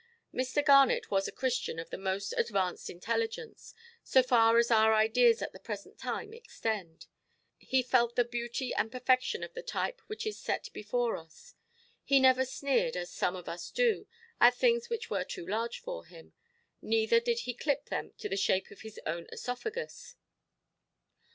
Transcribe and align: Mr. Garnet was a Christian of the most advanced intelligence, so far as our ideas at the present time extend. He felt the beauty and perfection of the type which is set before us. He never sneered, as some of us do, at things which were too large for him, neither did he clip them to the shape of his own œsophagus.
Mr. 0.33 0.65
Garnet 0.65 1.11
was 1.11 1.27
a 1.27 1.31
Christian 1.31 1.77
of 1.77 1.91
the 1.91 1.97
most 1.99 2.33
advanced 2.35 2.89
intelligence, 2.89 3.75
so 4.03 4.23
far 4.23 4.57
as 4.57 4.71
our 4.71 4.95
ideas 4.95 5.43
at 5.43 5.53
the 5.53 5.59
present 5.59 5.99
time 5.99 6.33
extend. 6.33 7.05
He 7.59 7.83
felt 7.83 8.15
the 8.15 8.25
beauty 8.25 8.73
and 8.73 8.91
perfection 8.91 9.43
of 9.43 9.53
the 9.53 9.61
type 9.61 10.01
which 10.07 10.25
is 10.25 10.39
set 10.39 10.73
before 10.73 11.17
us. 11.17 11.53
He 12.03 12.19
never 12.19 12.45
sneered, 12.45 12.95
as 12.97 13.11
some 13.11 13.35
of 13.35 13.47
us 13.47 13.69
do, 13.69 14.07
at 14.39 14.55
things 14.55 14.89
which 14.89 15.11
were 15.11 15.23
too 15.23 15.45
large 15.45 15.77
for 15.77 16.03
him, 16.03 16.33
neither 16.81 17.19
did 17.19 17.41
he 17.41 17.53
clip 17.53 17.85
them 17.89 18.13
to 18.17 18.27
the 18.27 18.35
shape 18.37 18.71
of 18.71 18.81
his 18.81 18.99
own 19.05 19.27
œsophagus. 19.31 20.15